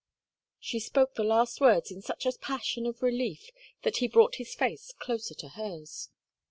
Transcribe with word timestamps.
She 0.59 0.79
spoke 0.79 1.13
the 1.13 1.23
last 1.23 1.61
words 1.61 1.91
in 1.91 2.01
such 2.01 2.25
a 2.25 2.31
passion 2.31 2.87
of 2.87 3.03
relief 3.03 3.51
that 3.83 3.97
he 3.97 4.07
brought 4.07 4.37
his 4.37 4.55
face 4.55 4.93
closer 4.97 5.35
to 5.35 5.49
hers. 5.49 6.09